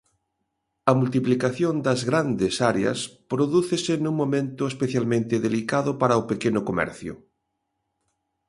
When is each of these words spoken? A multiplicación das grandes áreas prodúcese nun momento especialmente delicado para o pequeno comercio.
A 0.91 0.93
multiplicación 0.99 1.73
das 1.85 2.01
grandes 2.09 2.53
áreas 2.71 2.99
prodúcese 3.31 3.93
nun 4.03 4.15
momento 4.21 4.63
especialmente 4.73 5.35
delicado 5.47 5.91
para 6.01 6.19
o 6.21 6.27
pequeno 6.31 6.61
comercio. 6.69 7.13